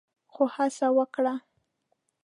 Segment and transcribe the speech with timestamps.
[0.33, 1.35] خو هڅه وکړه